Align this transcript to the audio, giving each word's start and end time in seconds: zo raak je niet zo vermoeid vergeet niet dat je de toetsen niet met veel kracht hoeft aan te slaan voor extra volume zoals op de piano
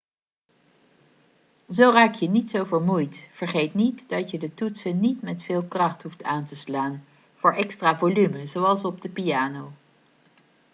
zo 1.71 1.91
raak 1.91 2.15
je 2.15 2.29
niet 2.29 2.49
zo 2.49 2.63
vermoeid 2.63 3.29
vergeet 3.33 3.73
niet 3.73 4.09
dat 4.09 4.31
je 4.31 4.39
de 4.39 4.53
toetsen 4.53 4.99
niet 4.99 5.21
met 5.21 5.43
veel 5.43 5.63
kracht 5.63 6.03
hoeft 6.03 6.23
aan 6.23 6.45
te 6.45 6.55
slaan 6.55 7.03
voor 7.35 7.53
extra 7.53 7.97
volume 7.97 8.45
zoals 8.45 8.81
op 8.83 9.01
de 9.01 9.09
piano 9.09 9.71